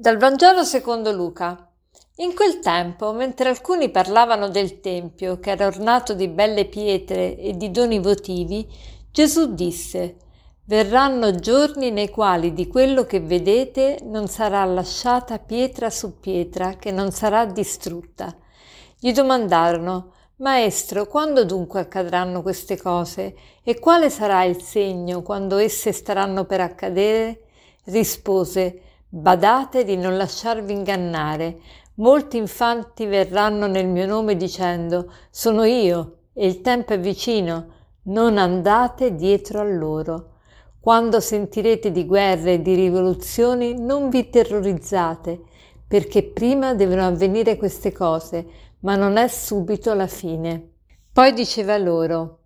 [0.00, 1.68] Dal Vangelo secondo Luca.
[2.18, 7.56] In quel tempo, mentre alcuni parlavano del Tempio, che era ornato di belle pietre e
[7.56, 8.64] di doni votivi,
[9.10, 10.14] Gesù disse
[10.66, 16.92] Verranno giorni nei quali di quello che vedete non sarà lasciata pietra su pietra che
[16.92, 18.32] non sarà distrutta.
[19.00, 23.34] Gli domandarono Maestro, quando dunque accadranno queste cose?
[23.64, 27.46] E quale sarà il segno quando esse staranno per accadere?
[27.86, 31.60] Rispose Badate di non lasciarvi ingannare.
[31.94, 37.68] Molti infanti verranno nel mio nome dicendo Sono io e il tempo è vicino.
[38.02, 40.32] Non andate dietro a loro.
[40.78, 45.40] Quando sentirete di guerre e di rivoluzioni, non vi terrorizzate,
[45.86, 48.46] perché prima devono avvenire queste cose,
[48.80, 50.72] ma non è subito la fine.
[51.10, 52.40] Poi diceva loro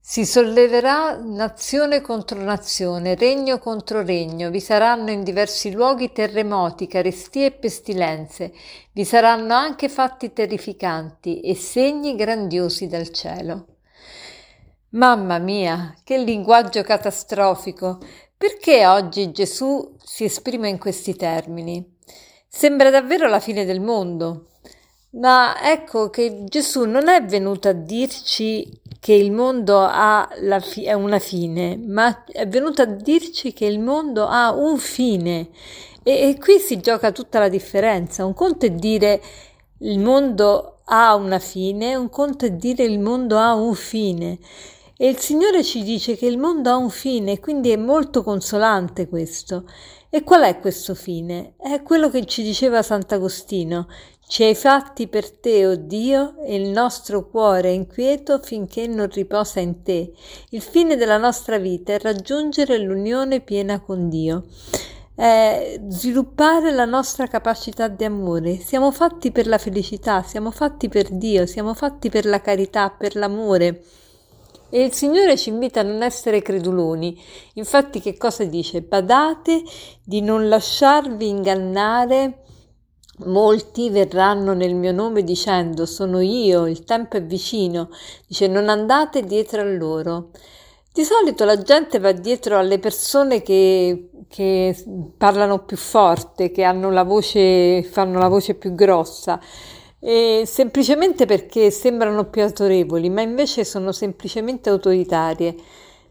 [0.00, 7.46] si solleverà nazione contro nazione, regno contro regno, vi saranno in diversi luoghi terremoti, carestie
[7.46, 8.52] e pestilenze,
[8.92, 13.66] vi saranno anche fatti terrificanti e segni grandiosi dal cielo.
[14.90, 17.98] Mamma mia, che linguaggio catastrofico!
[18.38, 21.96] Perché oggi Gesù si esprime in questi termini?
[22.46, 24.47] Sembra davvero la fine del mondo.
[25.10, 28.70] Ma ecco che Gesù non è venuto a dirci
[29.00, 30.28] che il mondo ha
[30.60, 35.48] fi- una fine, ma è venuto a dirci che il mondo ha un fine.
[36.02, 38.24] E, e qui si gioca tutta la differenza.
[38.26, 39.22] Un conto è dire
[39.78, 44.38] il mondo ha una fine, un conto è dire il mondo ha un fine.
[45.00, 49.06] E il Signore ci dice che il mondo ha un fine, quindi è molto consolante
[49.06, 49.64] questo.
[50.10, 51.54] E qual è questo fine?
[51.56, 53.86] È quello che ci diceva Sant'Agostino.
[54.26, 58.88] Ci hai fatti per te, o oh Dio, e il nostro cuore è inquieto finché
[58.88, 60.12] non riposa in te.
[60.48, 64.46] Il fine della nostra vita è raggiungere l'unione piena con Dio.
[65.14, 68.58] È sviluppare la nostra capacità di amore.
[68.58, 73.14] Siamo fatti per la felicità, siamo fatti per Dio, siamo fatti per la carità, per
[73.14, 73.84] l'amore.
[74.70, 77.20] E il Signore ci invita a non essere creduloni.
[77.54, 78.82] Infatti, che cosa dice?
[78.82, 79.62] Badate
[80.04, 82.42] di non lasciarvi ingannare
[83.24, 87.88] Molti verranno nel mio nome dicendo sono io, il tempo è vicino.
[88.28, 90.30] Dice non andate dietro a loro.
[90.92, 94.84] Di solito la gente va dietro alle persone che, che
[95.16, 99.40] parlano più forte, che hanno la voce, fanno la voce più grossa,
[100.00, 105.54] semplicemente perché sembrano più autorevoli, ma invece sono semplicemente autoritarie.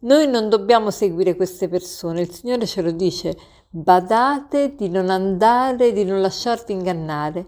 [0.00, 3.36] Noi non dobbiamo seguire queste persone, il Signore ce lo dice,
[3.68, 7.46] badate di non andare, di non lasciarvi ingannare.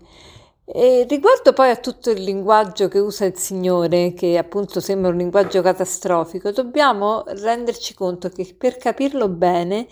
[0.65, 5.17] E riguardo poi a tutto il linguaggio che usa il Signore, che appunto sembra un
[5.17, 9.87] linguaggio catastrofico, dobbiamo renderci conto che per capirlo bene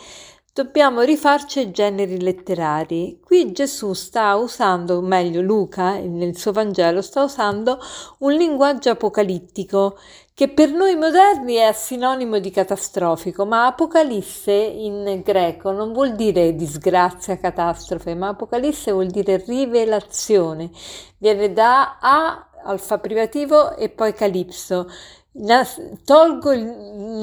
[0.54, 3.18] dobbiamo rifarci ai generi letterari.
[3.24, 7.78] Qui Gesù sta usando, o meglio Luca nel suo Vangelo, sta usando
[8.18, 9.98] un linguaggio apocalittico
[10.34, 16.54] che per noi moderni è sinonimo di catastrofico, ma apocalisse in greco non vuol dire
[16.54, 20.70] disgrazia, catastrofe, ma apocalisse vuol dire rivelazione.
[21.16, 24.86] Viene da A alfa privativo e poi calipso.
[25.34, 26.64] Nas- tolgo il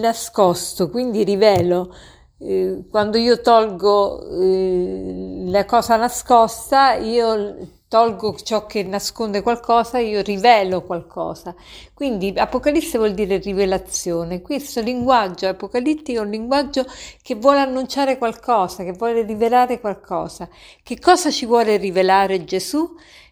[0.02, 1.94] nascosto, quindi rivelo
[2.40, 7.58] eh, quando io tolgo eh, la cosa nascosta, io
[7.90, 11.54] tolgo ciò che nasconde qualcosa, io rivelo qualcosa.
[11.94, 14.42] Quindi Apocalisse vuol dire rivelazione.
[14.42, 16.86] Questo linguaggio apocalittico è un linguaggio
[17.22, 20.48] che vuole annunciare qualcosa, che vuole rivelare qualcosa.
[20.82, 22.88] Che cosa ci vuole rivelare Gesù?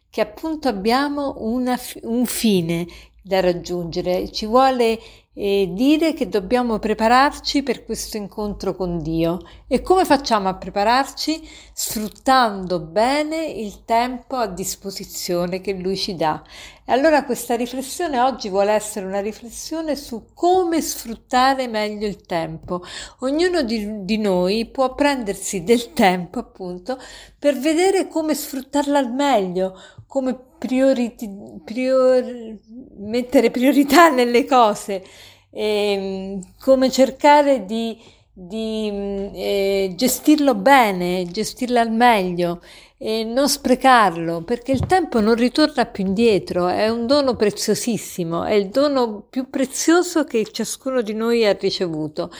[0.09, 2.87] Che appunto abbiamo una, un fine
[3.27, 4.99] da raggiungere, ci vuole
[5.39, 9.37] e dire che dobbiamo prepararci per questo incontro con Dio.
[9.67, 11.47] E come facciamo a prepararci?
[11.73, 16.41] Sfruttando bene il tempo a disposizione che Lui ci dà.
[16.83, 22.81] E allora questa riflessione oggi vuole essere una riflessione su come sfruttare meglio il tempo.
[23.19, 26.97] Ognuno di, di noi può prendersi del tempo appunto
[27.37, 31.15] per vedere come sfruttarla al meglio, come priori,
[31.63, 32.57] prior,
[32.97, 35.03] mettere priorità nelle cose,
[35.51, 37.97] eh, come cercare di,
[38.31, 38.87] di
[39.33, 42.61] eh, gestirlo bene, gestirlo al meglio
[42.99, 48.53] e non sprecarlo, perché il tempo non ritorna più indietro, è un dono preziosissimo, è
[48.53, 52.31] il dono più prezioso che ciascuno di noi ha ricevuto.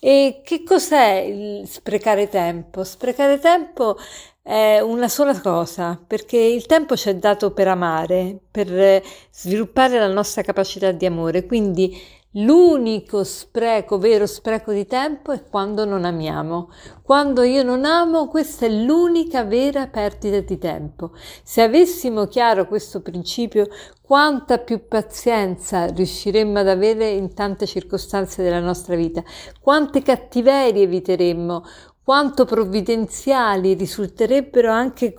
[0.00, 2.82] E che cos'è il sprecare tempo?
[2.82, 3.96] Sprecare tempo
[4.42, 10.08] è una sola cosa, perché il tempo ci è dato per amare, per sviluppare la
[10.08, 11.96] nostra capacità di amore, quindi
[12.34, 16.70] L'unico spreco, vero spreco di tempo è quando non amiamo.
[17.02, 21.10] Quando io non amo, questa è l'unica vera perdita di tempo.
[21.42, 23.66] Se avessimo chiaro questo principio,
[24.00, 29.24] quanta più pazienza riusciremmo ad avere in tante circostanze della nostra vita,
[29.60, 31.64] quante cattiverie eviteremmo,
[32.02, 35.14] quanto provvidenziali risulterebbero anche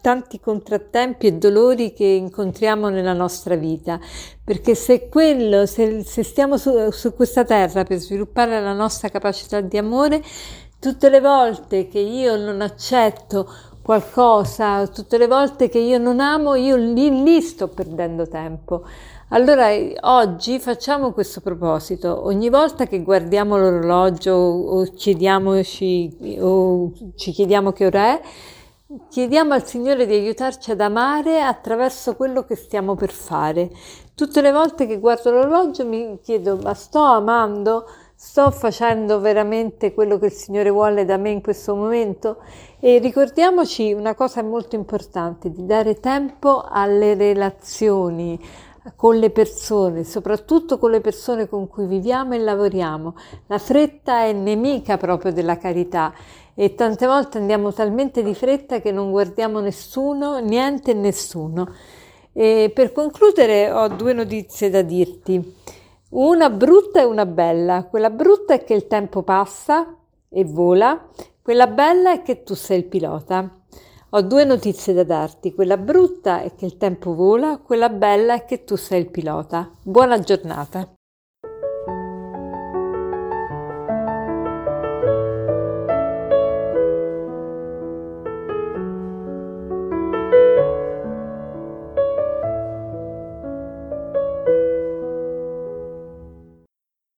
[0.00, 4.00] tanti contrattempi e dolori che incontriamo nella nostra vita,
[4.42, 9.60] perché se quello, se, se stiamo su, su questa terra per sviluppare la nostra capacità
[9.60, 10.22] di amore,
[10.78, 16.54] tutte le volte che io non accetto qualcosa, tutte le volte che io non amo,
[16.54, 18.84] io lì, lì sto perdendo tempo.
[19.28, 19.68] Allora
[20.02, 27.86] oggi facciamo questo proposito, ogni volta che guardiamo l'orologio o, chiediamoci, o ci chiediamo che
[27.86, 28.20] ora è,
[29.08, 33.70] chiediamo al Signore di aiutarci ad amare attraverso quello che stiamo per fare.
[34.14, 37.86] Tutte le volte che guardo l'orologio mi chiedo ma sto amando?
[38.24, 42.36] Sto facendo veramente quello che il Signore vuole da me in questo momento?
[42.78, 48.40] E ricordiamoci una cosa molto importante, di dare tempo alle relazioni,
[48.94, 53.16] con le persone, soprattutto con le persone con cui viviamo e lavoriamo.
[53.48, 56.14] La fretta è nemica proprio della carità
[56.54, 61.74] e tante volte andiamo talmente di fretta che non guardiamo nessuno, niente e nessuno.
[62.32, 65.80] E per concludere ho due notizie da dirti.
[66.14, 67.84] Una brutta e una bella.
[67.84, 69.96] Quella brutta è che il tempo passa
[70.28, 71.08] e vola,
[71.40, 73.50] quella bella è che tu sei il pilota.
[74.10, 78.44] Ho due notizie da darti, quella brutta è che il tempo vola, quella bella è
[78.44, 79.70] che tu sei il pilota.
[79.82, 80.86] Buona giornata.